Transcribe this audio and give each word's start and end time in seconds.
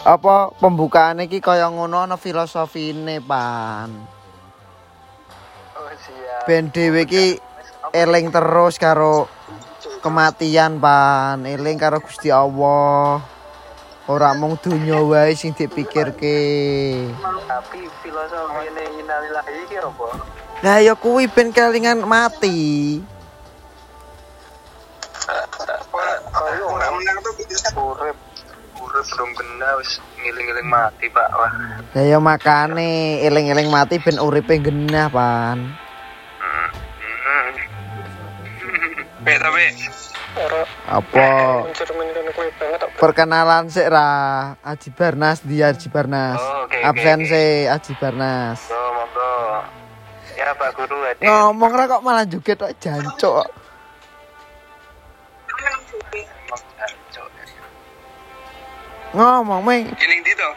apa 0.01 0.49
pembukaan 0.57 1.21
iki 1.23 1.39
kaya 1.39 1.69
ngono 1.69 2.03
ana 2.03 2.17
filosofine, 2.17 3.21
Pan. 3.21 3.89
Oh. 5.77 5.89
Ben 6.43 6.73
dhewe 6.73 7.05
iki 7.05 7.37
eling 7.93 8.33
terus 8.33 8.75
karo 8.81 9.29
kematian, 10.01 10.81
Pan. 10.81 11.45
Eling 11.45 11.77
karo 11.77 12.01
Gusti 12.01 12.29
Allah. 12.33 13.21
Ora 14.09 14.33
mung 14.33 14.57
donya 14.57 14.99
wae 15.05 15.37
sing 15.37 15.53
dipikirke. 15.55 16.41
Tapi 17.21 17.79
filosofi 18.01 18.67
ini 18.67 18.83
innalillahi 18.99 19.53
iki 19.69 19.77
apa? 19.77 20.07
Lah 20.65 20.77
ya 20.81 20.97
kuwi 20.97 21.29
ben 21.31 21.53
kelingan 21.53 22.03
mati. 22.03 22.99
Urip. 27.77 28.17
Belum 29.01 29.29
kena 29.33 29.69
wis 29.81 29.97
ngiling-ngiling 30.21 30.67
mati, 30.69 31.05
Pak. 31.09 31.29
Wah. 31.33 31.51
Lah 31.97 32.03
ya 32.05 32.17
makane 32.21 33.21
eling-eling 33.25 33.67
mati 33.73 33.97
ben 33.97 34.21
uripe 34.21 34.61
genah, 34.61 35.09
Pan. 35.09 35.59
Hmm. 36.37 36.69
Be 39.21 39.33
tapi 39.37 39.65
Apa 40.87 41.27
perkenalan 42.95 43.67
sik 43.67 43.91
ra 43.91 44.07
Aji 44.63 44.89
Barnas 44.95 45.43
di 45.43 45.59
Aji 45.59 45.91
Barnas. 45.91 46.39
Oh, 46.39 46.65
oke, 46.65 46.79
Absen 46.79 47.19
oke. 47.25 47.29
sik 47.29 47.67
Aji 47.67 47.93
Barnas. 47.99 48.59
Yo, 48.71 48.81
monggo. 48.95 49.31
Ya, 50.39 50.55
Pak 50.55 50.69
Guru 50.73 50.97
hadir. 51.05 51.27
Ngomong 51.27 51.71
ra 51.75 51.83
kok 51.91 52.01
malah 52.05 52.25
joget 52.25 52.57
kok 52.57 52.73
jancuk. 52.79 53.45
Ngomong 59.11 59.59
meng 59.67 59.91
Ini 59.91 60.15
di 60.23 60.33
to. 60.39 60.49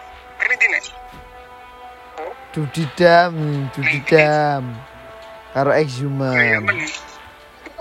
Ini 0.47 0.55
di 0.55 0.67
nek. 0.71 0.85
dudidam, 2.55 3.35
dudidam. 3.75 4.79
Karo 5.51 5.75
exhuman. 5.75 6.63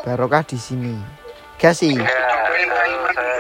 Barokah 0.02 0.42
di 0.42 0.58
sini. 0.58 0.98
Gasi. 1.62 1.94
Ya, 1.94 2.10
saya 3.14 3.38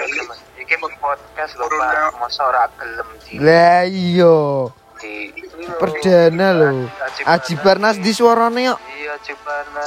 iki 0.62 0.78
podcast 1.02 1.58
lho, 1.58 1.66
Pak. 1.74 2.22
Masa 2.22 2.42
ora 2.46 2.70
gelem 2.78 3.10
di 3.26 3.42
Lah 3.42 3.82
iya, 3.90 4.70
di 5.02 5.34
perdana 5.82 6.54
lho. 6.54 6.86
Aji 7.26 7.58
Barnas 7.66 7.98
di 7.98 8.14
suarane 8.14 8.70
kok 8.70 8.80
Iya, 8.94 9.14
Cipana. 9.26 9.84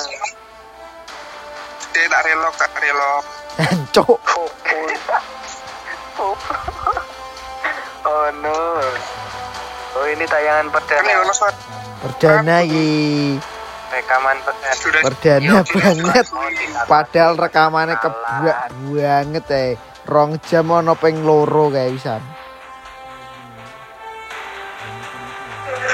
Dia 1.95 2.11
tak 2.11 2.23
relok, 2.27 2.55
tak 2.59 2.75
relok. 2.83 3.25
jancuk. 3.57 4.21
oh 8.07 8.27
no. 8.41 8.55
Oh 9.97 10.07
ini 10.07 10.25
tayangan 10.29 10.71
perdana. 10.71 11.27
Perdana 12.05 12.57
iki. 12.62 13.37
Rekaman 13.91 14.37
perdana. 14.47 15.00
Perdana 15.03 15.55
banget. 15.67 16.27
Padahal 16.87 17.33
rekamannya 17.34 17.97
kebuak 17.99 18.59
banget 18.71 19.47
eh. 19.53 19.71
Rong 20.06 20.39
jam 20.47 20.71
ono 20.71 20.94
ping 20.94 21.27
loro 21.27 21.67
kayak. 21.69 21.99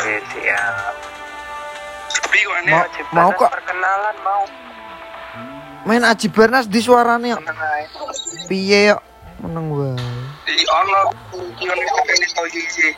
Iya, 0.02 0.20
siap. 0.28 0.94
Mau, 2.62 2.86
mau 3.10 3.30
kok 3.34 3.50
perkenalan 3.50 4.16
mau. 4.22 4.46
main 5.82 6.06
Aji 6.06 6.30
Barnas 6.30 6.70
di 6.70 6.78
ae. 6.78 7.82
Piye 8.46 8.94
kok 8.94 9.02
meneng 9.42 9.66
wae. 9.74 10.21
Tau 12.32 12.46
iki. 12.50 12.88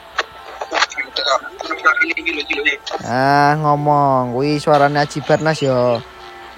Ah 3.05 3.53
ngomong, 3.61 4.33
kuwi 4.33 4.57
suarane 4.57 5.05
Aji 5.05 5.21
Barnas 5.21 5.61
yo. 5.61 6.01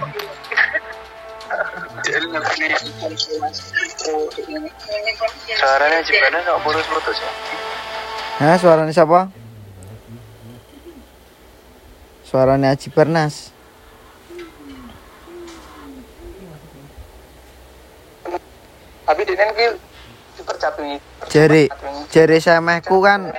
Suaranya 5.56 6.04
Cipana 6.04 6.44
kok 6.44 6.60
putus-putus 6.66 7.16
ya? 7.16 7.30
Hah 8.42 8.58
suaranya 8.60 8.92
siapa? 8.92 9.32
Suaranya 12.28 12.76
Aji 12.76 12.92
Bernas 12.92 13.56
Tapi 19.02 19.20
di 19.26 19.34
ki 19.34 19.66
dipercapingi. 20.38 20.96
Jari 21.28 21.64
jari 22.08 22.38
semehku 22.38 23.02
kan 23.02 23.34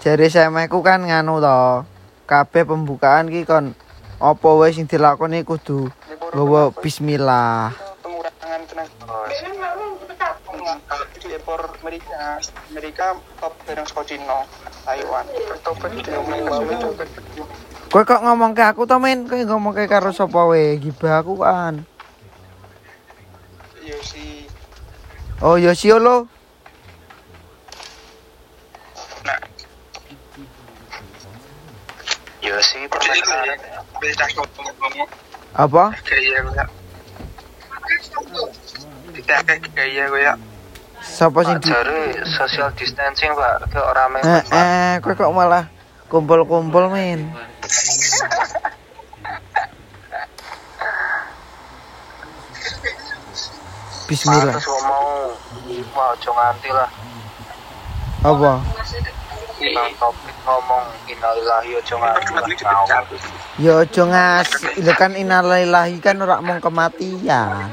jari 0.00 0.26
semehku 0.30 0.78
kan. 0.80 1.02
nganu 1.02 1.42
to. 1.42 1.84
Kabeh 2.24 2.64
pembukaan 2.64 3.28
ki 3.28 3.44
kon 3.44 3.76
apa 4.16 4.48
wae 4.56 4.72
sing 4.72 4.88
dilakoni 4.88 5.44
kudu 5.44 5.92
nggawa 6.32 6.72
bismillah. 6.80 7.76
Pengurangan 8.00 8.60
tenaga. 8.64 9.18
Amerika, 11.84 12.40
Amerika 12.72 13.06
top 13.36 13.52
saka 13.68 14.02
Cina, 14.08 14.40
Taiwan. 14.88 15.24
Kowe 17.92 18.02
kok 18.08 18.24
ngomong 18.24 18.56
ke 18.56 18.64
aku 18.64 18.88
to 18.88 18.96
men 18.96 19.28
kowe 19.28 19.36
ngomong 19.36 19.76
ke 19.76 19.84
karo 19.84 20.10
sapa 20.16 20.48
wae? 20.48 20.80
Gibah 20.80 21.20
aku 21.20 21.44
kan 21.44 21.84
Oh 25.42 25.56
Yosio 25.58 25.98
lo 25.98 26.28
Nah. 29.24 29.40
Iya 32.44 32.56
sih 32.60 32.84
permasalahan. 32.86 33.58
Beda 33.98 34.24
ngomong 34.36 35.08
apa? 35.54 35.84
gaya 36.04 36.38
gue. 36.44 36.64
Kita 39.16 39.34
kayak 39.48 39.70
gaya 39.72 40.02
gue 40.12 40.20
ya. 40.20 40.34
Sapa 41.04 41.44
sing 41.44 41.60
di 41.60 41.70
social 42.24 42.72
distancing 42.74 43.32
pak, 43.36 43.68
ke 43.68 43.76
orang 43.76 44.18
Eh, 44.24 44.42
eh 44.50 44.92
kowe 45.04 45.12
kok 45.12 45.32
malah 45.36 45.68
kumpul-kumpul 46.08 46.88
men. 46.88 47.28
Bismillah. 54.08 54.60
Wah 55.94 56.14
ojo 56.14 56.30
nganti 56.30 56.70
lah. 56.70 56.90
Apa? 58.22 58.52
Topik 59.98 60.36
ngomong 60.44 60.84
innalillahi 61.10 61.70
ojo 61.78 61.94
nganti 61.98 62.30
lah. 62.34 62.46
Ya 63.58 63.72
aja 63.82 64.02
ngas, 64.06 64.50
lho 64.78 64.92
kan 64.94 65.18
innalillahi 65.18 65.98
kan 65.98 66.22
ora 66.22 66.38
mung 66.38 66.62
kematian. 66.62 67.70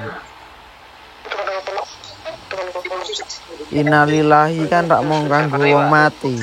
Innalillahi 3.71 4.65
kan 4.65 4.89
rak 4.89 5.05
mung 5.05 5.29
kanggo 5.29 5.61
wong 5.61 5.87
mati. 5.87 6.37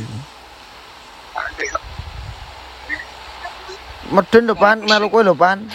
Medun 4.09 4.49
lho 4.49 4.55
pan, 4.57 4.81
melu 4.87 5.13
kowe 5.13 5.21
lho 5.27 5.37
pan. 5.37 5.69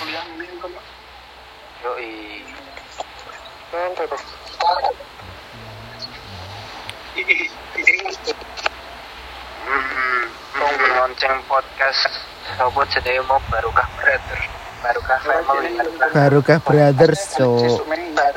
Lonceng 11.24 11.40
podcast. 11.48 12.12
Sopo 12.60 12.84
jadi 12.92 13.24
mau 13.24 13.40
barokah 13.48 13.88
brother 13.96 14.40
Barokah 14.84 15.20
family. 15.24 15.72
Barokah 16.12 16.60
Brothers. 16.60 17.22
Cuk 17.40 17.88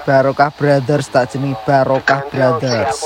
Barokah 0.06 0.50
Brothers 0.55 1.11
tak 1.11 1.35
jeneng 1.35 1.59
Barokah 1.67 2.31
Brothers. 2.31 3.03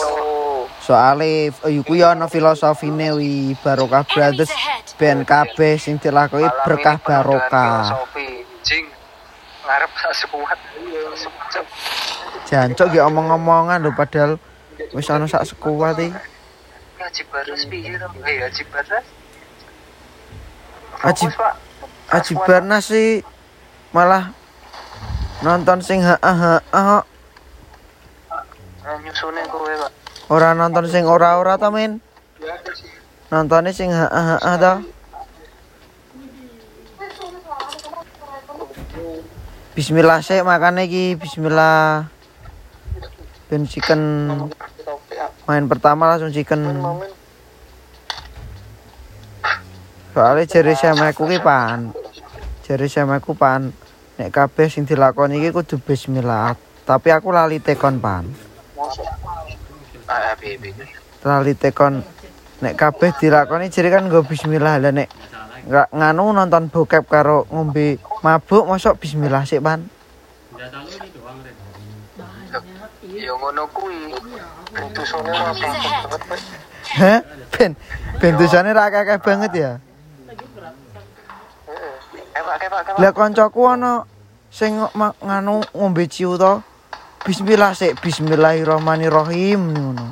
Soale 0.85 1.49
ayo 1.65 1.81
ku 1.81 1.97
yo 1.97 2.13
ana 2.13 2.29
filosofine 2.29 3.17
wi 3.17 3.57
Barokah 3.65 4.05
Brothers. 4.05 4.53
Ben 5.01 5.25
kabeh 5.25 5.81
sing 5.81 5.97
dilakoni 5.97 6.45
berkah 6.69 7.01
barokah. 7.01 8.05
ngarep 9.65 9.93
sak 9.97 10.13
sekuat. 10.13 10.59
Jancuk 12.51 12.91
ge 12.93 13.01
omong-omongan 13.01 13.81
lho 13.81 13.97
padahal 13.97 14.37
wis 14.93 15.09
ana 15.09 15.25
sak 15.25 15.49
sekuat 15.49 15.97
iki. 15.97 16.13
Haji 17.01 17.23
Baras 17.33 17.65
piye 17.65 17.97
to? 17.97 18.09
Eh 18.29 18.45
Haji 18.45 18.65
Baras. 18.69 19.20
Pak. 21.01 21.55
Aji 22.11 22.33
Barnas 22.43 22.91
sih 22.91 23.23
malah 23.95 24.35
nonton 25.41 25.81
sing 25.81 26.03
ha 26.05 26.19
ha 26.21 26.61
ha 26.61 26.99
Eh, 28.81 28.97
nyusune 29.05 29.43
kowe, 29.53 29.73
Pak. 29.81 29.93
ora 30.33 30.51
nonton 30.57 30.87
sing 30.89 31.05
ora-ora 31.07 31.55
ta 31.61 31.69
men 31.71 32.01
nontone 33.31 33.71
sing 33.73 33.93
ha 33.95 34.07
ha 34.11 34.37
ha 34.43 34.53
ta? 34.59 34.73
Bismillah 39.77 40.19
sih 40.21 40.43
makane 40.43 40.85
iki. 40.91 41.15
Bismillah. 41.17 42.11
Ben 43.49 43.65
chicken. 43.67 44.03
Main 45.47 45.67
pertama 45.67 46.11
langsung 46.15 46.31
chicken 46.35 46.79
soalnya 50.21 50.45
jari 50.45 50.77
samaku 50.77 51.25
ki 51.33 51.41
pan. 51.41 51.97
Jari 52.69 52.93
samaku 52.93 53.33
pan. 53.33 53.73
Nek 54.21 54.29
kabeh 54.29 54.69
sing 54.69 54.85
dilakoni 54.85 55.41
iki 55.41 55.49
kudu 55.49 55.81
bismillah. 55.81 56.53
Tapi 56.85 57.09
aku 57.09 57.33
lali 57.33 57.57
tekon 57.57 57.97
pan. 58.05 58.29
Lali 61.25 61.57
tekon. 61.57 62.05
Nek 62.61 62.77
kabeh 62.77 63.17
dilakoni 63.17 63.73
jari 63.73 63.89
kan 63.89 64.13
nggo 64.13 64.29
bismillah. 64.29 64.77
Lah 64.77 64.93
nek 64.93 65.09
nggak 65.65 65.89
nganu 65.89 66.37
nonton 66.37 66.69
bokep 66.69 67.09
karo 67.09 67.49
ngombe 67.49 67.97
mabuk 68.21 68.69
mosok 68.69 69.01
bismillah 69.01 69.49
sih 69.49 69.57
pan. 69.57 69.89
Ya 73.09 73.33
ngono 73.41 73.65
kuwi. 73.73 74.13
Putusane 74.71 75.35
ora 75.35 75.51
banget, 75.51 77.27
ben 77.51 77.75
ben 78.23 78.33
tusane 78.39 78.71
ra 78.71 78.87
banget 79.19 79.53
ya 79.59 79.73
lah 83.01 83.13
koncoku 83.17 83.65
ana 83.65 84.05
sing 84.53 84.77
nganu 85.25 85.65
ngombe 85.73 86.05
ciu 86.11 86.37
to. 86.37 86.61
Bismillah 87.25 87.73
sik. 87.77 88.01
Bismillahirrahmanirrahim 88.01 89.61
ngono. 89.77 90.07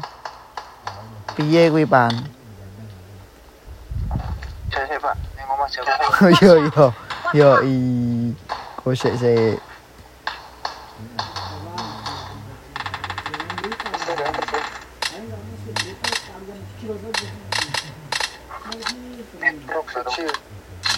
Piye 1.37 1.73
kuwi 1.73 1.89
pan? 1.89 2.12
Saya, 4.69 4.97
Pak. 5.00 5.17
Yang 5.37 5.49
omah 5.49 5.69
yo 6.43 6.53
yo 6.69 6.87
yo 7.33 7.50
i. 7.65 7.77
Kosek 8.85 9.15
sik 9.21 9.61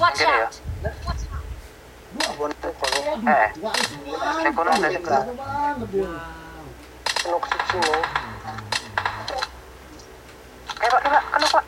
Watch 0.00 0.22
out! 0.22 0.69
Eh, 3.10 3.18
ada. 3.18 3.34
Eh, 3.34 3.50
eh, 10.78 10.88
Pak, 10.94 11.02
kena, 11.34 11.46
Pak. 11.50 11.64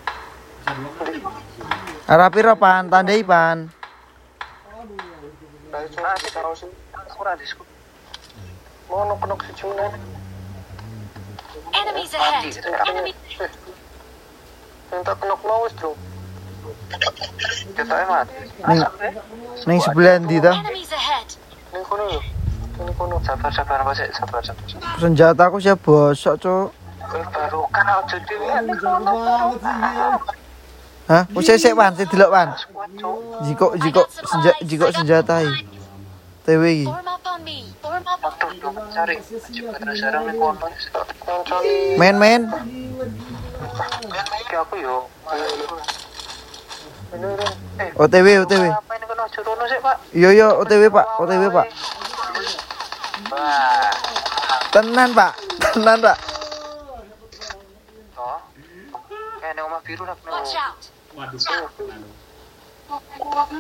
arah 2.07 2.31
piro 2.31 2.55
pan 2.55 2.87
tandai 2.87 3.27
pan. 3.27 3.67
Enemies 11.73 12.15
ahead! 12.15 12.55
Entar 14.93 15.17
kena 15.19 15.35
mau 15.43 15.65
wis, 15.67 15.75
Bro. 15.75 16.12
Ketoke 17.77 18.05
mati. 18.07 18.35
ning 18.69 18.81
ning 19.67 19.79
sebelah 19.83 20.15
enemies 20.19 20.93
ahead! 20.93 21.29
Ning 21.75 21.85
kono 21.87 22.07
kono. 22.99 23.17
Sabar, 23.27 23.51
sabar, 23.53 23.79
Pak, 23.85 23.95
sik, 23.97 24.11
sabar, 24.15 24.41
sabar. 24.45 24.65
sabar. 24.67 24.99
senjataku 25.01 25.57
sih 25.61 25.75
bosok 25.75 26.35
cuk 26.43 26.69
baru 27.35 27.63
kan 27.75 28.65
kono. 28.79 29.15
hah 31.11 31.25
wis 31.35 31.49
pan 31.75 31.93
sik 31.99 32.09
Kuat, 32.13 32.49
Cuk. 32.99 33.19
jiko 33.47 33.67
jiko 33.83 34.03
senja 34.31 34.53
jiko 34.63 34.87
senjata 34.95 35.43
iki 35.43 35.67
TW 36.43 36.65
men 41.99 42.43
Iki 44.43 44.55
aku 44.59 44.75
yo. 44.83 44.97
OTW 47.13 48.29
OTW 48.49 48.65
Pak? 49.83 49.97
yo 50.17 50.33
yo 50.33 50.57
OTW 50.65 50.89
pak. 50.89 51.07
OTW 51.21 51.45
pak. 51.53 51.67
Tenan 54.73 55.11
pak. 55.13 55.33
Tenan 55.77 55.99
pak. 56.01 56.17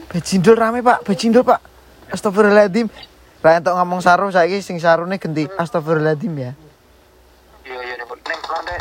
Bejindul 0.08 0.56
rame 0.56 0.80
pak. 0.80 1.04
Bejindul 1.04 1.44
pak. 1.44 1.60
Astagfirullahaladzim. 2.08 2.88
Ra 3.42 3.58
entuk 3.60 3.76
ngomong 3.76 4.00
saru 4.00 4.32
saiki 4.32 4.64
sing 4.64 4.80
sarune 4.80 5.20
genti. 5.20 5.44
Astagfirullahaladzim 5.60 6.32
ya. 6.40 6.52
Iya, 7.68 7.78
iya, 7.84 7.94
lantai 8.00 8.80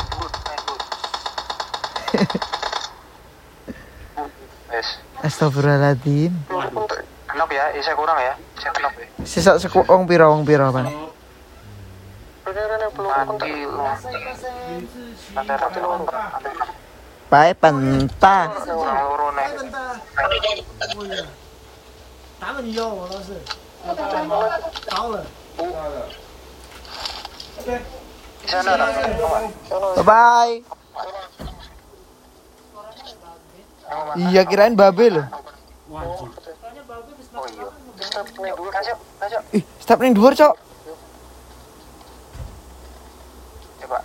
Astagfirullahaladzim. 5.22 6.34
Kenop 7.30 7.48
ya, 7.54 7.64
isa 7.78 7.94
kurang 7.94 8.18
ya. 8.18 8.34
Isa 8.58 8.68
kenop 8.74 8.92
ya. 8.98 9.06
Sisa 9.22 9.54
seku 9.56 9.86
wong 9.86 10.04
pira 10.10 10.26
wong 10.26 10.42
pira 10.42 10.68
pan? 10.74 10.90
Pae 17.32 17.54
pentah 17.56 18.44
kurang 18.66 18.98
loro 19.08 19.30
Iya 34.16 34.42
kirain 34.48 34.74
babe 34.76 35.06
loh 35.10 35.26
Oh 37.32 37.46
iya. 37.48 37.68
Ih 39.56 39.64
step 39.80 39.98
ning 40.00 40.12
dhuwur 40.16 40.34
cok 40.36 40.54
Coba. 43.80 43.98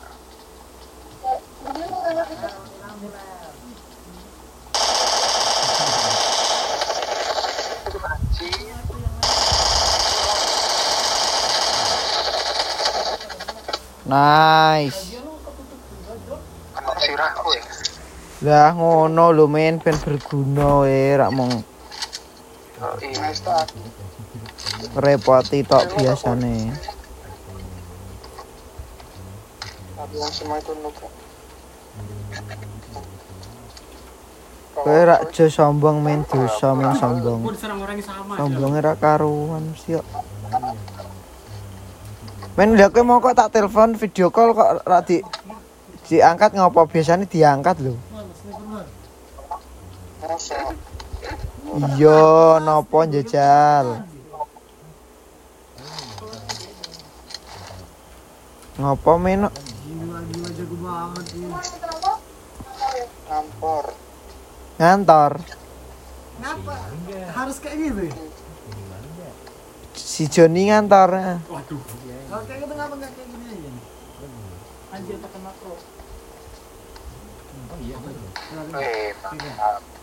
Nice 14.07 15.19
Kena 16.75 16.93
sirahku 17.01 17.49
ya. 17.53 17.63
Lah 18.45 18.69
ngono 18.77 19.33
lho 19.33 19.49
men 19.49 19.81
ben 19.81 19.97
berguna 19.97 20.85
we 20.85 21.17
rak 21.17 21.33
mong 21.33 21.49
repoti 25.01 25.65
tok 25.65 25.97
biasane 25.97 26.69
Kowe 34.77 35.01
rak 35.09 35.33
jo 35.33 35.49
sombong 35.49 36.05
men 36.05 36.21
dosa 36.29 36.77
men 36.77 36.93
sombong 36.93 37.41
diserang 37.49 37.81
orang 37.81 37.97
yang 37.97 38.05
sama. 38.05 38.37
Sombongnya 38.37 38.85
ra 38.85 38.93
karuan 38.93 39.73
mesti 39.73 39.97
kok 39.97 40.05
Men 42.53 42.77
lha 42.77 42.93
kowe 42.93 43.01
mau 43.01 43.17
kok 43.17 43.33
tak 43.33 43.49
telepon 43.49 43.97
video 43.97 44.29
call 44.29 44.53
kok 44.53 44.85
ra 44.85 45.01
di 45.01 45.25
Diangkat 46.07 46.55
ngopo 46.55 46.87
biasanya 46.87 47.27
diangkat 47.27 47.83
lho. 47.83 47.91
Mana 48.15 48.31
sniper 48.31 48.63
mana? 48.63 48.87
Masa 50.23 50.26
Iya, 50.37 52.21
nopo 52.61 52.97
njajal. 53.05 54.05
Ngopo 58.77 59.11
men? 59.17 59.49
Gila 59.49 60.19
gila 60.29 60.49
jago 60.53 60.75
banget 60.85 61.25
ini. 61.33 61.49
ngampor. 63.27 63.85
Ngantor. 64.77 65.31
Ngapa? 66.37 66.75
Harus 67.33 67.57
kayak 67.57 67.77
gitu 67.81 68.01
ya? 68.05 68.13
Si 69.97 70.29
Joni 70.29 70.69
ngantor. 70.69 71.41
Waduh. 71.49 71.81
Kalau 72.29 72.43
kayak 72.45 72.59
gitu 72.61 72.73
ngapa 72.77 72.93
nggak 72.93 73.11
kayak 73.17 73.27
gini 73.33 73.45
aja 73.49 73.69
nih? 73.73 73.85
Anjir 74.93 75.17
tekan 75.17 75.41
makro. 75.41 75.73
Eh, 78.77 79.09
mantap. 79.25 79.96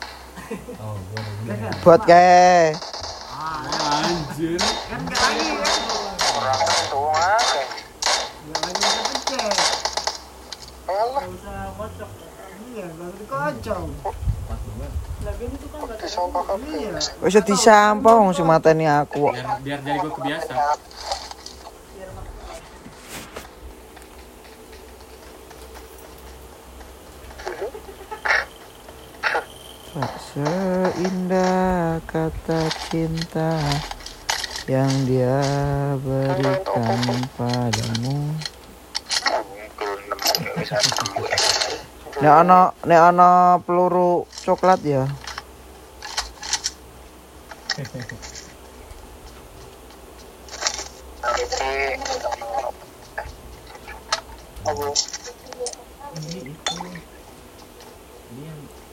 Buat 1.80 2.00
kayak 2.04 2.76
Anjir. 4.04 4.60
Kan 4.60 5.00
nggak 5.08 5.20
lagi 5.20 5.48
kan? 5.56 5.78
Orang. 6.36 6.60
Alah, 10.84 11.24
usah 11.24 11.72
kocok. 11.80 12.10
Iya, 12.74 12.86
dikocok. 12.92 13.80
Iya. 16.68 17.00
wis 17.24 17.34
wong 18.04 18.36
sing 18.36 18.44
mateni 18.44 18.84
aku. 18.84 19.32
kok. 19.32 19.32
Biar 19.32 19.48
biar 19.64 19.78
jadi 19.80 19.98
gue 20.04 20.12
kebiasa. 20.12 20.52
Tak 29.94 30.23
seindah 30.34 32.02
kata 32.10 32.66
cinta 32.90 33.54
yang 34.66 34.90
dia 35.06 35.38
berikan 36.02 36.98
padamu. 37.38 38.34
Nek 42.18 42.34
ana 42.34 42.74
nek 42.82 43.00
ana 43.14 43.62
peluru 43.62 44.26
coklat 44.42 44.82
ya. 44.82 45.06
Nanti 58.34 58.74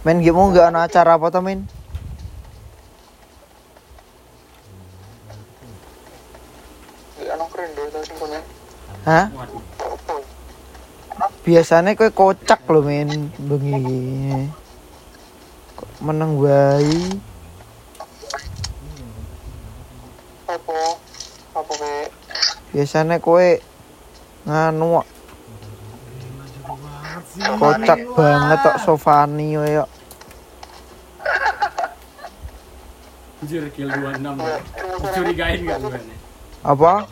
Men 0.00 0.24
gimmu 0.24 0.50
nggak 0.50 0.72
ana 0.72 0.88
acara 0.88 1.20
apa 1.20 1.28
tadi 1.28 1.60
punya. 8.16 8.40
Hah? 9.04 9.26
Biasanya 11.44 11.96
kowe 11.96 12.10
kocak 12.12 12.68
lho, 12.68 12.80
Min. 12.84 13.32
Bengi. 13.40 14.48
Kok 15.76 15.90
meneng 16.04 16.36
wae. 16.36 17.00
Apa? 20.48 20.80
Apa 21.56 21.72
be? 21.80 21.94
Biasanya 22.70 23.18
kowe 23.18 23.48
nganu 24.46 25.02
kocak 27.60 28.00
banget 28.14 28.58
tok 28.62 28.76
Sofani 28.82 29.58
koyo. 29.58 29.84
Anjir 33.40 33.64
kill 33.72 33.88
26. 33.88 34.20
Dicurigain 35.00 35.60
gak 35.64 35.78
gue 35.80 35.96
nih? 35.96 36.18
Apa? 36.60 37.08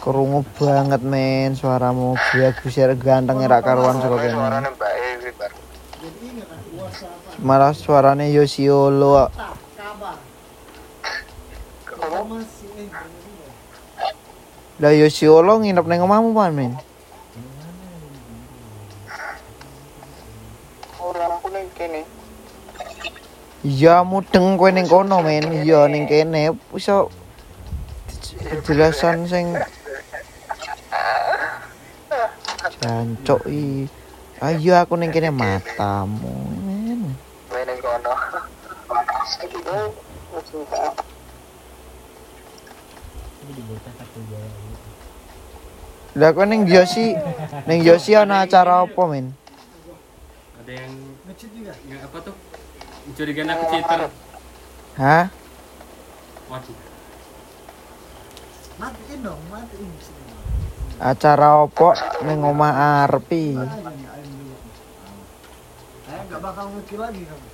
Kerungu 0.00 0.40
banget 0.56 1.04
men 1.04 1.52
suaramu 1.52 2.16
bagus 2.32 2.72
ya 2.72 2.88
ganteng 2.96 3.44
ya 3.44 3.60
karuan 3.60 4.00
WhatsApp 4.00 5.52
Malah 7.44 7.76
suaranya 7.76 8.24
Yosiolo. 8.24 9.28
tak 9.28 9.52
kabar. 9.76 10.16
Apa? 10.16 10.16
Kita 11.84 12.19
masih 12.30 12.70
eh 12.78 12.86
ini. 12.86 13.34
Lah 14.78 14.94
Yosiolo 14.94 15.58
nginep 15.58 15.82
nang 15.82 16.06
omahmu 16.06 16.30
pan 16.30 16.54
men. 16.54 16.72
Orang. 21.02 21.42
Iya 23.60 24.06
mudeng 24.06 24.56
kowe 24.56 24.70
ning 24.70 24.86
kono 24.86 25.26
men. 25.26 25.50
Iya 25.50 25.90
ning 25.90 26.06
kene 26.06 26.54
iso 26.70 27.10
penjelasan 28.62 29.26
sing 29.26 29.58
Jancuk 32.80 33.42
i. 33.50 33.90
Ayo 34.40 34.72
aku 34.78 34.94
ning 34.96 35.10
kene 35.10 35.34
matamu 35.34 36.30
men. 36.62 37.18
Main 37.50 37.66
ning 37.66 37.78
kono. 37.82 38.14
Itu 43.50 43.60
cinta. 43.66 44.04
Lah 46.18 46.30
kowe 46.34 46.42
ning 46.46 46.66
Yosi 46.66 47.14
ning 47.66 47.86
Yosi 47.86 48.14
ana 48.18 48.46
acara 48.46 48.82
apa 48.86 49.02
men? 49.10 49.34
Ada 50.62 50.72
yang 50.74 50.94
Ngecit 51.26 51.50
juga. 51.54 51.74
yang 51.86 52.02
apa 52.02 52.18
tuh? 52.22 52.34
Mencurigain 53.06 53.50
aku 53.50 53.64
cheater. 53.70 54.00
Hah? 54.98 55.24
Waduh. 56.50 56.78
Matiin 58.78 59.18
dong, 59.22 59.40
matiin. 59.50 59.90
Acara 61.00 61.62
apa 61.64 61.88
ning 62.26 62.38
omah 62.42 63.06
Arpi? 63.06 63.54
Saya 66.06 66.20
nggak 66.26 66.40
bakal 66.42 66.66
ngekill 66.74 67.00
lagi 67.02 67.22
kamu. 67.26 67.48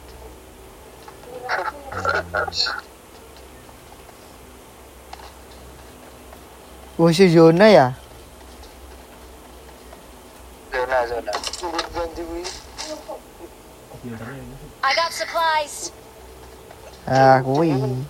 Si 6.96 7.28
zona 7.28 7.68
ya? 7.68 7.92
Zona 10.72 11.06
zona. 11.06 11.32
I 14.82 14.94
got 14.96 15.12
supplies. 15.12 15.92
Ah, 17.06 17.44
banget. 17.44 18.00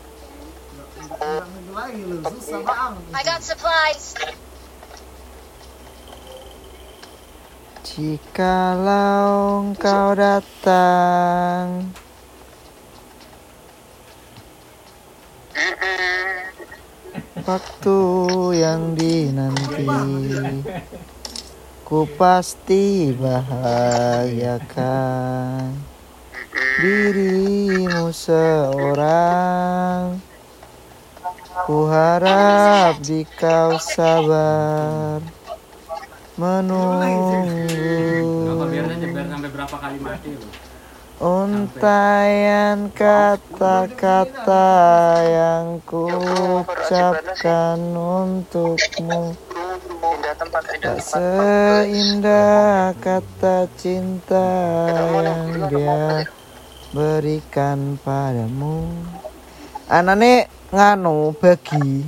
I 3.10 3.22
got 3.26 3.42
supplies. 3.42 4.14
Jikalau 7.82 9.66
engkau 9.66 10.14
datang 10.14 11.90
Waktu 17.44 18.00
yang 18.56 18.96
dinanti. 18.96 19.84
Ku 21.84 22.08
pasti 22.16 23.12
bahagiakan 23.12 24.64
Dirimu 26.80 28.08
seorang. 28.08 30.16
Ku 31.68 31.92
harap 31.92 33.04
jikau 33.04 33.76
sabar 33.84 35.20
Menunggu. 36.40 37.36
Untayan 41.16 42.92
kata-kata 42.92 44.68
yang 45.24 45.80
ku 45.88 46.12
ucapkan 46.60 47.80
untukmu 47.96 49.32
Tak 50.84 51.00
seindah 51.00 52.92
kata 53.00 53.64
cinta 53.80 54.48
yang 55.16 55.72
dia 55.72 56.28
berikan 56.92 57.96
padamu 58.04 58.84
Anane 59.86 60.50
nganu 60.74 61.30
bagi. 61.38 62.02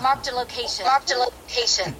Marked 0.00 0.28
a 0.28 0.32
location. 0.32 0.86
Marked 0.88 1.12
a 1.12 1.16
location. 1.20 1.92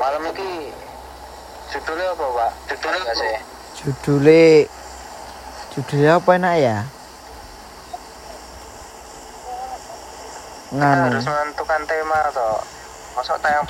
Malam 0.00 0.22
ini 0.32 0.72
judulnya 1.68 2.06
apa, 2.16 2.24
Pak? 2.24 2.50
Judulnya 2.72 3.00
apa 3.04 3.12
sih? 3.20 3.36
Judulnya 3.76 4.64
Judulnya 5.74 6.10
apa 6.16 6.30
enak 6.38 6.54
ya? 6.62 6.78
Nganu. 10.72 11.12
harus 11.12 11.26
menentukan 11.28 11.80
tema 11.84 12.18
toh. 12.32 12.73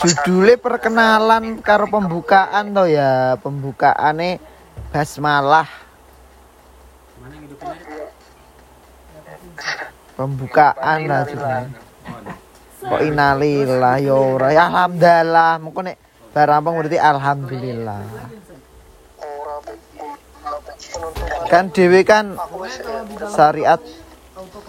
Judulnya 0.00 0.56
perkenalan 0.56 1.60
karo 1.60 1.84
pembukaan 1.92 2.72
toh 2.72 2.88
ya, 2.88 3.36
pembukaane 3.44 4.40
basmalah. 4.88 5.68
Mana 7.20 7.34
yang 7.36 7.44
hidupnya? 7.48 7.76
Pembukaan 10.14 10.98
lah 11.10 11.22
judulnya. 11.26 11.68
Oh, 12.84 12.90
Kok 12.94 13.00
inalillah 13.00 13.96
ya 14.00 14.14
ora. 14.14 14.48
Ya 14.52 14.68
alhamdulillah. 14.68 15.52
Mengko 15.60 15.80
nek 15.82 15.96
barang 16.36 16.58
apa 16.60 16.68
berarti 16.68 16.98
alhamdulillah. 17.00 18.00
Kan 21.48 21.72
dewe 21.72 22.00
kan 22.04 22.36
syariat 23.32 23.80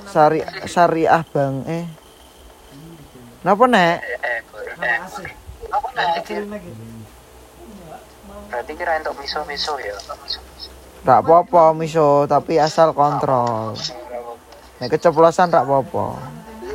syari 0.10 0.40
syariah 0.66 1.24
bang 1.28 1.56
eh. 1.68 1.86
Napa 3.44 3.64
nek? 3.68 4.00
Eh. 4.76 5.00
Berarti 8.52 8.72
kira 8.76 9.00
untuk 9.00 9.16
miso-miso 9.24 9.80
ya. 9.80 9.96
Rak 11.06 11.22
apa 11.24 11.72
miso 11.72 12.26
tapi 12.28 12.60
asal 12.60 12.92
kontrol. 12.92 13.78
Nek 14.82 14.92
keceplosan 14.92 15.54
rak 15.54 15.64
apa 15.64 16.06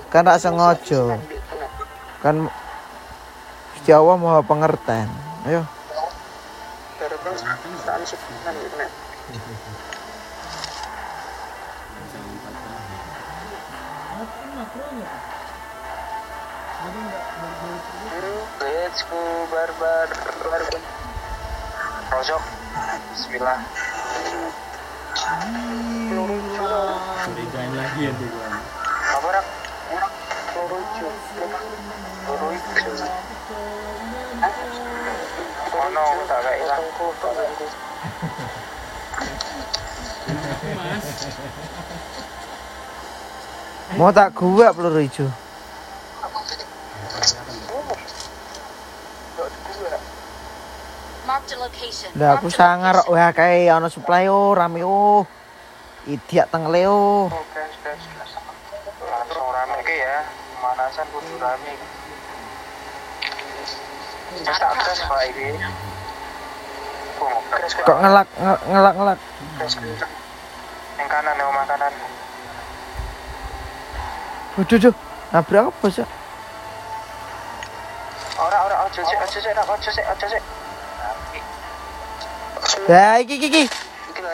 Kan 0.09 0.25
rak 0.25 0.41
sengaja. 0.41 1.21
Kan 2.25 2.49
Gusti 3.77 3.91
Allah 3.93 4.17
Maha 4.17 4.41
pengertian. 4.45 5.09
Ayo. 5.45 5.65
Terus 7.01 7.41
tak 7.85 7.97
sebutan 8.05 8.55
itu 8.57 8.77
nek. 8.77 8.91
Let's 16.81 16.97
go 19.13 19.21
barbar 19.53 20.09
barbar. 20.09 20.63
Rojok. 22.09 22.41
Bismillah. 23.13 23.61
Curigain 27.21 27.73
lagi 27.77 28.09
ya 28.09 28.17
tuh 28.17 28.29
gua. 28.33 28.49
Apa 29.13 29.29
rak? 29.29 29.45
Oh 35.77 35.89
no, 35.93 36.05
tak 36.25 36.39
kayak 36.49 36.65
ilang. 36.65 36.81
Mas, 40.81 41.29
Mau 44.01 44.09
tak 44.17 44.33
gua 44.33 44.73
peluru 44.73 45.05
ijo. 45.05 45.29
Lah 52.15 52.39
aku 52.39 52.47
sangar 52.47 53.03
wah 53.11 53.31
kae 53.35 53.67
ana 53.67 53.91
supply 53.91 54.31
oh 54.31 54.55
rame 54.55 54.87
oh. 54.87 55.27
Idiak 56.07 56.47
tengle 56.55 56.87
oh. 56.87 57.27
Oke, 57.27 57.63
rame 59.35 59.79
ke 59.83 59.95
ya. 59.99 60.17
Pemanasan 60.55 61.07
kudu 61.11 61.35
rame. 61.43 61.73
Tak 64.47 64.71
Pak 64.79 64.95
Kok 67.85 67.99
ngelak 68.01 68.29
nge- 68.39 68.63
ngelak 68.71 68.95
ngelak. 68.97 69.19
Yang 70.97 71.09
kanan 71.11 71.35
yang 71.37 71.53
makanan. 71.53 71.93
Waduh 74.57 74.79
duh. 74.79 74.95
Nabrak 75.31 75.71
apa 75.71 75.87
sih? 75.95 76.07
Ora 78.41 78.59
ora 78.67 78.77
ojo 78.89 79.01
sik 79.05 79.19
ojo 79.21 79.39
sik 79.39 79.53
ora, 79.55 79.63
ojo 79.63 79.91
sik 79.93 80.07
ojo 80.11 80.27
sik. 80.27 80.43
Lah 82.89 83.21
iki 83.23 83.35
iki 83.41 83.47
iki. 83.49 83.65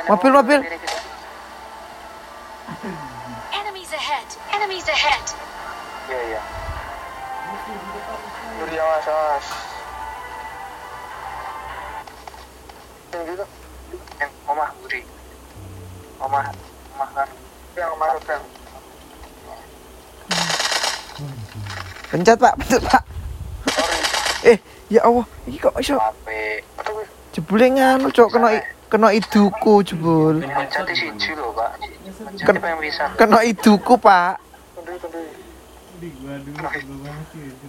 Mobil, 0.09 0.31
mobil. 0.33 0.61
Enemies 3.53 3.93
ahead. 3.93 4.29
Enemies 4.55 4.87
ahead. 4.89 5.25
Iya 6.11 6.21
iya. 6.31 6.41
Duri 8.59 8.77
awas 8.79 9.07
awas. 9.07 9.47
Yang 13.13 13.23
gitu. 13.35 13.45
Yang 14.19 14.33
omah 14.47 14.69
Budi. 14.83 15.01
Omah 16.23 16.45
omah 16.97 17.09
kan. 17.15 17.29
Yang 17.77 17.91
omah 17.95 18.09
kan. 18.25 18.41
Pencet 22.07 22.39
Pak, 22.39 22.55
pencet 22.61 22.83
Pak. 22.87 23.03
Eh, 24.47 24.59
ya 24.87 25.03
Allah, 25.03 25.27
iki 25.43 25.59
kok 25.59 25.75
iso 25.83 25.99
Ape. 25.99 26.63
Jebule 27.37 27.69
nganu 27.69 28.09
cok 28.09 28.33
kena 28.33 28.49
kena 28.89 29.13
iduku 29.13 29.85
jebul. 29.85 30.41
Siji 30.41 31.37
lho, 31.37 31.53
Pak. 31.53 31.73
Ken-. 32.49 32.65
Kena 33.21 33.45
iduku, 33.45 34.01
Pak. 34.01 34.41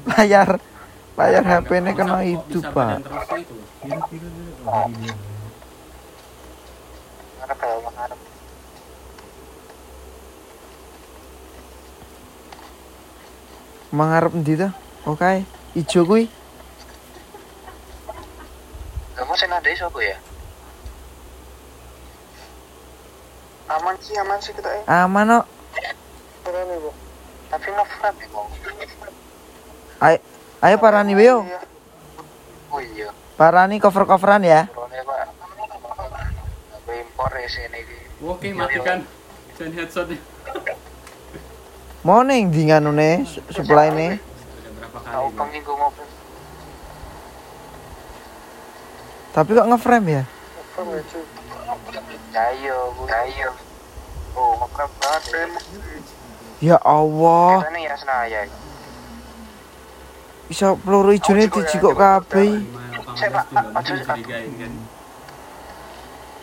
Layar 0.08 0.56
layar 1.20 1.44
HP 1.44 1.70
ini 1.84 1.92
kena 1.92 2.24
itu, 2.24 2.64
Pak. 2.64 3.04
itu 7.44 7.54
kalau 7.60 7.84
di. 7.92 8.16
Mangarep 13.92 14.32
to? 14.56 14.70
Oke, 15.08 15.44
ijo 15.76 16.08
kuwi. 16.08 16.37
Kamu 19.18 19.34
sing 19.34 19.50
ada 19.50 19.66
sapa 19.74 19.98
ya? 19.98 20.18
Aman 23.68 23.98
sih, 24.00 24.16
aman 24.16 24.40
sih 24.40 24.54
kita 24.54 24.70
eh. 24.70 24.84
Aman 24.86 25.42
kok. 25.42 25.46
Berani, 26.46 26.76
Bu. 26.80 26.92
Tapi 27.52 27.68
ngeframe 27.74 28.20
ya, 28.22 28.28
Bu. 28.32 28.42
Ayo, 29.98 30.18
ayo 30.62 30.76
parani 30.78 31.14
yo. 31.18 31.42
Iya. 31.44 31.60
Oh 32.70 32.80
iya, 32.84 33.10
Parani 33.34 33.82
cover-coveran 33.82 34.46
ya. 34.46 34.70
drone 34.70 35.02
Pak. 35.02 35.20
Aku 36.78 36.90
impor 36.94 37.32
ya 37.34 37.50
sini. 37.50 37.82
Oke, 38.22 38.54
matikan. 38.54 39.02
Dan 39.58 39.74
headshotnya. 39.74 40.22
Mau 42.06 42.22
ning 42.22 42.54
di 42.54 42.70
su- 43.26 43.42
supply 43.50 43.90
nih. 43.92 44.16
Udah 44.16 44.72
berapa 44.78 45.00
kali? 45.02 45.12
Tahu 45.12 45.26
gua. 45.28 45.38
penginggu 45.42 45.74
mobil. 45.74 46.08
Tapi 49.38 49.50
kok 49.54 49.70
ngeframe 49.70 50.10
ya? 50.10 50.24
Ya 52.34 52.46
iya, 52.58 52.78
iya. 53.30 53.50
Oh, 54.34 54.58
ngeframe 54.58 54.94
banget. 54.98 55.62
Ya 56.58 56.82
Allah, 56.82 57.70
nih 57.70 57.86
ya 57.86 58.42
bisa 60.48 60.80
peluru 60.80 61.12
ijone 61.12 61.52
dijikok 61.52 61.94
kabeh. 62.00 62.64
Lima, 62.64 62.80
Saya, 63.18 63.30
Pak, 63.34 63.46
18 63.52 63.52
tuh, 63.52 63.58
Pak, 63.58 63.68
udah 63.68 63.84
Pak. 63.84 64.16
dicurigain. 64.16 64.74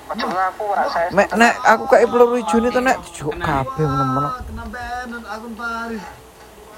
Ojo 0.04 0.26
ngaku, 0.28 0.64
Pak. 0.68 0.86
Saya 0.92 1.08
Mek 1.16 1.28
nek 1.32 1.54
aku 1.64 1.84
kayak 1.88 2.06
peluru 2.12 2.36
ijone 2.36 2.68
to 2.68 2.80
nek 2.84 2.96
dijikok 3.00 3.36
kabeh 3.40 3.84
menemen. 3.88 4.24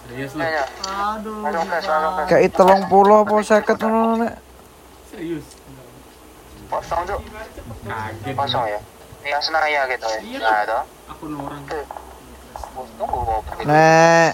Serius 0.07 0.33
Ya, 0.39 0.39
lu? 0.39 0.43
ya. 0.47 0.65
Aduh. 1.19 1.43
Kayak 2.31 2.55
30 2.55 3.19
apa 3.19 3.35
50 3.43 3.91
ngono 3.91 4.15
nek. 4.23 4.35
Serius? 5.11 5.47
Kosong, 6.67 7.03
Cuk. 7.07 7.21
Kaget. 7.87 8.35
Kosong 8.35 8.65
ya. 8.67 8.81
Ya 9.27 9.39
Senaya 9.43 9.81
gitu 9.91 10.07
ya. 10.07 10.19
Iya, 10.23 10.39
Nah, 10.39 10.59
itu. 10.63 10.79
Aku 11.11 11.25
orang. 11.35 11.63
Tunggu 12.97 13.19
mobil. 13.23 13.65
Nek 13.67 14.33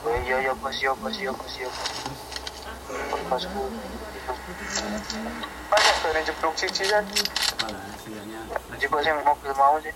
Oh, 0.00 0.16
iya, 0.16 0.36
iya, 0.40 0.52
bos, 0.56 0.72
iya, 0.80 0.96
bos, 0.96 1.12
iya, 1.20 1.28
bos, 1.28 1.54
iya, 1.60 1.68
bos. 1.68 1.90
Bos, 3.28 3.44
bos. 3.52 3.68
Banyak 5.70 5.94
tuh 6.02 6.10
yang 6.10 6.24
jeblok 6.24 6.54
cici 6.56 6.84
kan. 6.88 7.04
Jebok 8.80 9.00
sih 9.04 9.12
mobil 9.12 9.52
mau 9.54 9.76
sih. 9.84 9.94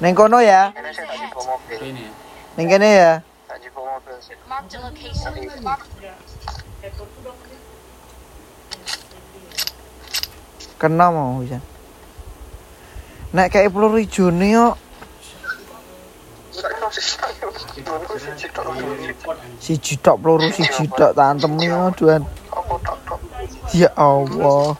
ning 0.00 0.16
kono 0.16 0.40
ya. 0.40 0.72
Ini 0.74 0.90
saya 0.96 1.06
tak 1.12 1.16
jebok 1.20 1.44
mobil. 1.46 1.78
Ini 1.78 2.02
ya. 2.08 2.12
Ning 2.58 2.66
kene 2.66 2.88
ya. 2.90 3.12
Tak 3.46 3.56
jebok 3.62 3.84
mobil 3.86 4.16
sih. 4.18 4.34
Kena 10.80 11.12
mau 11.12 11.44
Jan. 11.44 11.60
Nek 13.36 13.52
kayak 13.52 13.70
peluru 13.70 14.00
yo 14.42 14.74
cipta 16.90 18.60
report 18.66 19.36
anjing. 19.38 19.60
siji 19.62 19.94
tok 20.02 20.16
peluru 20.18 20.48
tak 21.14 21.14
antemi 21.20 21.68
aduan. 21.70 22.24
Apa 22.50 22.74
tok 22.82 22.98
tok. 23.06 23.20
Ya 23.76 23.92
Allah. 23.94 24.74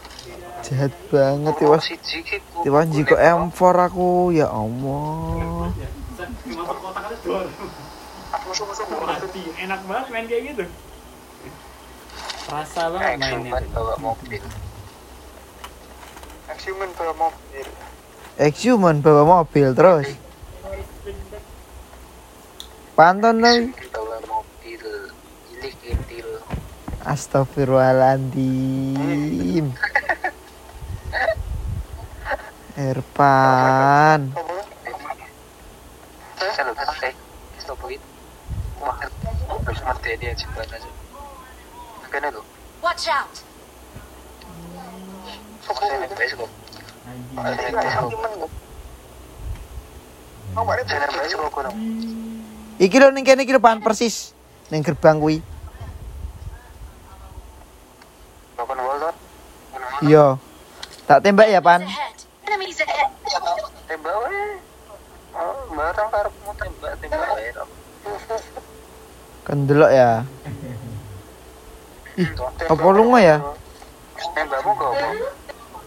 Jahat 0.61 0.93
banget 1.09 1.55
ya 1.61 1.67
was. 1.69 1.85
Siji 1.87 2.21
ki 2.27 2.37
ku- 2.53 2.65
Tiba 2.67 2.85
jiko 2.89 3.15
M4 3.17 3.61
aku 3.87 4.35
ya 4.35 4.49
Allah. 4.51 5.71
Enak 9.61 9.81
banget 9.87 10.07
main 10.11 10.25
kayak 10.27 10.43
gitu. 10.53 10.65
Rasa 12.51 12.83
banget 12.91 13.21
mainnya. 13.21 13.51
Exhuman 13.55 13.65
bawa 13.71 13.95
mobil. 14.01 14.43
Exhuman 16.61 16.93
bawa 16.93 17.17
mobil. 17.17 17.65
Exhuman 18.37 19.01
bawa 19.01 19.25
mobil 19.25 19.73
terus. 19.73 20.13
Pantun 22.93 23.41
lagi. 23.41 23.73
Bawa 23.89 24.21
mobil. 24.29 24.85
Ilik 25.57 25.73
intil. 25.89 26.45
Astagfirullahaladzim. 27.01 29.73
Erpan. 32.77 34.37
Saya 36.37 36.61
lupa 36.69 36.93
eh. 37.09 37.17
Stop 37.57 37.89
it. 37.89 38.05
Wah, 38.85 39.01
harus 39.65 39.81
mati 39.81 40.13
dia 40.21 40.37
cepat 40.37 40.77
aja. 40.77 40.93
Kan 42.13 42.29
itu. 42.29 42.45
Watch 42.85 43.09
out! 43.09 43.49
Oh. 45.71 45.79
Iki 52.81 52.97
lho 52.99 53.15
ning 53.15 53.23
kene 53.23 53.47
iki 53.47 53.55
depan 53.55 53.79
persis. 53.79 54.35
Ning 54.73 54.83
gerbang 54.83 55.23
kuwi. 55.23 55.39
Iya. 60.01 60.41
Tak 61.05 61.21
tembak 61.21 61.53
ya, 61.53 61.61
Pan. 61.61 61.85
Tembak 63.87 64.15
wae. 64.25 64.45
Oh, 65.37 65.57
barang 65.77 66.09
karepmu 66.09 66.51
tembak 66.57 66.93
tembak 66.99 67.29
wae. 67.37 67.53
Dok. 67.53 67.69
Kendelok 69.45 69.93
ya. 69.93 70.25
apa 72.71 72.87
lunga 72.93 73.21
ya? 73.23 73.37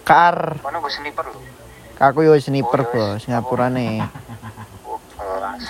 Kar. 0.04 0.60
Mana 0.60 0.84
gue 0.84 0.92
sniper 0.92 1.26
lho. 1.32 1.40
Aku 2.00 2.28
yo 2.28 2.36
sniper, 2.36 2.84
Bos. 2.92 3.24
Oh, 4.84 5.00
kelas. 5.16 5.64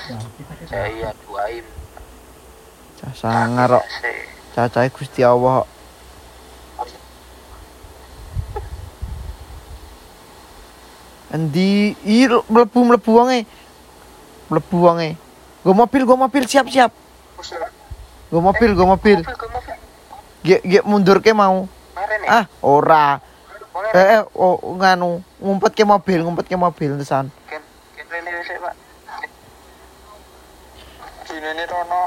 Saya 0.65 1.13
duaim. 1.25 1.65
Cah 2.97 3.13
sangar 3.13 3.69
kok. 3.77 3.85
Sih. 4.01 4.17
Cacahe 4.57 4.89
Gusti 4.89 5.21
Allah. 5.21 5.69
Endi 11.33 11.97
i 12.05 12.29
mlebu 12.29 12.79
mlebu 12.85 13.11
wonge. 13.13 13.45
Mlebu 14.49 14.77
wonge. 14.81 15.17
Go 15.65 15.73
mobil, 15.73 16.05
go 16.05 16.17
mobil 16.17 16.43
siap-siap. 16.45 16.93
Go 18.29 18.37
mobil, 18.41 18.73
go 18.73 18.85
mobil. 18.89 19.21
Mobil, 19.21 19.37
ke 19.37 19.47
mobil. 19.49 19.77
Gek 20.43 20.83
mundur 20.85 21.21
ke 21.21 21.33
mau. 21.33 21.65
Nih. 21.97 22.29
Ah, 22.29 22.45
ora. 22.61 23.32
Eh, 23.93 24.05
eh 24.17 24.21
oh, 24.33 24.57
nganu, 24.81 25.21
ngumpet 25.37 25.77
ke 25.77 25.85
mobil, 25.85 26.25
ngumpet 26.25 26.49
ke 26.49 26.57
mobil 26.57 26.97
tesan. 26.97 27.29
Ken, 27.45 27.61
ken 27.93 28.05
rene 28.09 28.31
wis 28.41 28.49
Pak. 28.57 28.75
Dine 31.29 31.49
ne 31.53 31.63
rono. 31.69 32.01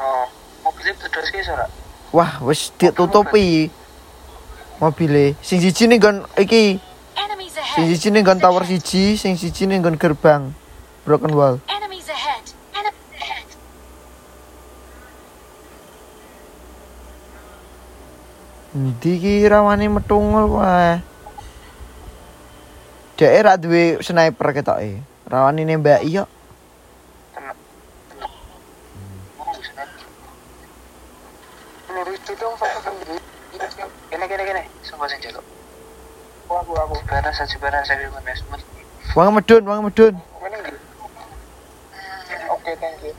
Oh, 0.00 0.24
mobilnya 0.64 0.96
terus 0.96 1.28
ki 1.28 1.44
ora? 1.52 1.68
Wah, 2.16 2.40
wis 2.48 2.72
ditutupi. 2.80 3.68
Mobile. 4.80 5.36
Sing 5.44 5.60
siji 5.60 5.84
ning 5.84 6.00
nggon 6.00 6.24
iki, 6.40 6.80
sing 7.76 7.84
siji 7.92 8.08
ning 8.08 8.24
nggon 8.24 8.40
tower 8.40 8.64
siji, 8.64 9.20
sing 9.20 9.36
siji 9.36 9.68
ning 9.68 9.84
nggon 9.84 10.00
gerbang. 10.00 10.56
Broken 11.04 11.32
wall 11.36 11.60
ahead. 12.08 12.44
Enemies 12.74 13.14
ahead. 13.20 13.48
Endi 18.76 19.16
ki 19.16 19.48
rawane 19.48 19.88
metungul 19.88 20.60
wae. 20.60 21.00
Dek 23.16 23.40
ra 23.40 23.56
duwe 23.56 24.04
sniper 24.04 24.52
ketoke. 24.52 25.00
Rawane 25.24 25.64
nembak 25.64 26.04
iya. 26.04 26.28
Wang 39.16 39.32
medun, 39.32 39.64
wang 39.64 39.80
medun. 39.80 40.12
Oke, 42.52 42.72
thank 42.76 43.00
you. 43.00 43.16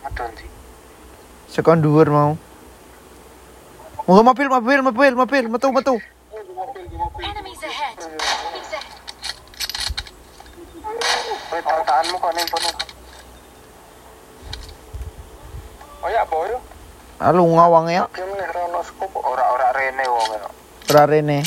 Madon 0.00 0.32
sih. 0.40 0.48
Sekon 1.52 1.84
dhuwur 1.84 2.08
mau. 2.08 2.40
Oh, 4.10 4.24
mobil, 4.26 4.50
mobil, 4.50 4.82
mobil, 4.82 5.14
mobil, 5.14 5.44
metu, 5.46 5.70
metu. 5.70 5.94
Enemies 7.22 7.62
ahead. 7.62 7.94
Oh 16.02 16.10
ya, 16.10 16.26
boyo. 16.26 16.58
Alu 17.22 17.54
ngawang 17.54 17.86
ya, 17.86 18.10
rono 18.50 18.82
skop 18.82 19.14
ora-ora 19.14 19.70
rene 19.78 20.02
wong 20.02 20.30
ya. 20.34 20.48
ora 20.90 21.06
rene. 21.06 21.46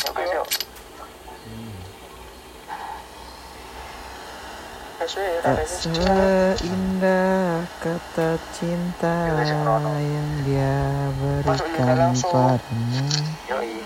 Tak 5.03 5.67
seindah 5.67 7.67
kata 7.83 8.39
cinta 8.55 9.35
yang 9.35 10.31
dia 10.47 10.79
berikan 11.19 12.15
padamu. 12.15 13.03
Yoi. 13.51 13.83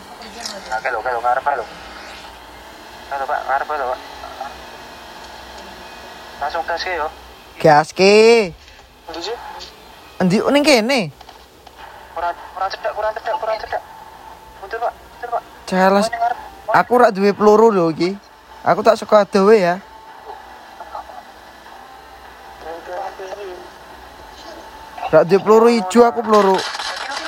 Kelo 0.77 1.01
kelo 1.01 1.17
ngarep 1.17 1.47
lo. 1.57 1.65
Halo, 3.09 3.25
Pak, 3.25 3.39
ngarep 3.49 3.65
lo, 3.65 3.85
Pak. 3.97 3.99
Langsung 6.37 6.61
tes 6.69 6.85
ke 6.85 7.01
yo. 7.01 7.09
Gaske. 7.65 8.53
Endi 9.09 9.21
sih? 9.25 9.37
Endi 10.21 10.37
ning 10.37 10.61
kene? 10.61 11.09
Kurang 12.13 12.37
kurang 12.53 12.69
cedak, 12.69 12.93
kurang 12.93 13.11
cedak, 13.17 13.35
kurang 13.41 13.57
cedak. 13.57 13.81
Mundur, 14.61 14.85
Pak. 14.85 14.93
Mundur, 14.93 15.29
Pak. 15.33 15.41
Jelas 15.65 16.13
aku 16.77 16.93
rak 17.01 17.09
duwe 17.09 17.33
peluru 17.33 17.73
lho 17.73 17.89
iki. 17.89 18.13
Aku 18.61 18.85
tak 18.85 19.01
suka 19.01 19.25
dewe 19.25 19.65
ya. 19.65 19.81
Rak 25.07 25.23
duwe 25.23 25.39
peluru 25.39 25.69
ijo 25.71 26.03
aku 26.03 26.19
peluru. 26.19 26.59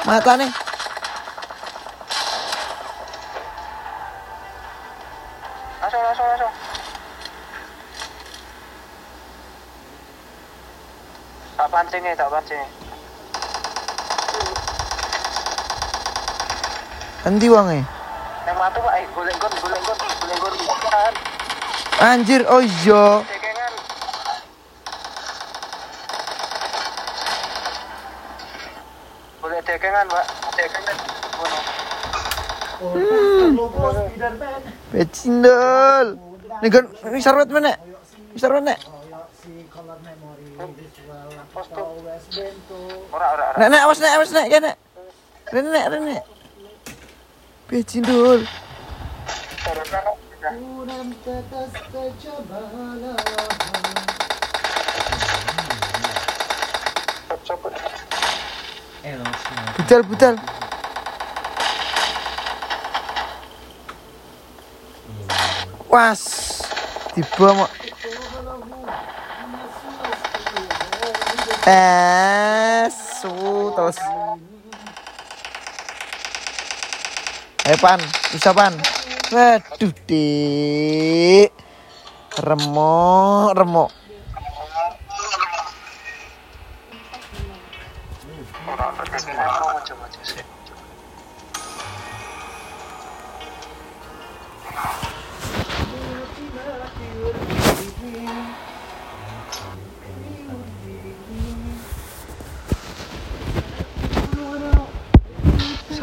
Matane. 0.04 0.52
Langsung, 5.80 6.04
langsung, 6.04 6.28
langsung. 6.28 6.54
Tak 11.56 11.68
pancing 11.72 12.04
tak 12.20 12.28
pancing. 12.28 12.68
Endi 17.28 17.48
wange? 17.48 17.80
Yang 18.48 18.58
matu, 18.60 18.80
Pak. 18.84 18.94
Eh, 19.00 19.06
golek 19.16 19.36
golek 19.40 19.60
golek. 19.64 19.80
Anjir, 22.00 22.48
oh 22.48 22.64
iya. 22.64 23.39
Pecindol. 34.90 36.08
Nih 36.60 36.70
kan 36.74 36.86
ini 37.08 37.20
sarwet 37.22 37.50
mana? 37.54 37.74
Ini 38.34 38.40
sarwet 38.40 38.64
nek. 38.66 38.80
Nek 43.60 43.68
nek 43.70 43.82
awas 43.86 44.00
nek 44.02 44.14
awas 44.18 44.32
nek 44.34 44.46
ya 44.50 44.60
nek. 44.60 44.76
Rene 45.54 45.70
nek 45.70 45.86
rene. 45.94 46.18
Pecindol. 47.70 48.42
Kurang. 50.40 51.10
Cepet. 57.46 57.74
Budal 60.06 60.36
Was. 65.90 66.22
Tiba 67.18 67.50
mau. 67.58 67.68
Eh, 71.66 72.86
su 72.94 73.34
terus. 73.74 73.98
Eh 77.66 77.78
pan, 77.82 77.98
bisa 78.30 78.54
pan. 78.54 78.74
Waduh 79.34 79.94
dik. 80.06 81.50
Remuk, 82.38 83.58
remuk. 83.58 83.99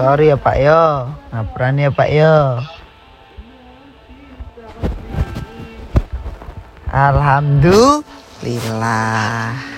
Sorry 0.06 0.30
ya 0.30 0.38
Pak 0.38 0.56
yo. 0.62 1.10
Ngapuran 1.34 1.82
ya 1.82 1.90
Pak 1.90 2.10
yo. 2.14 2.62
Alhamdulillah. 6.94 9.75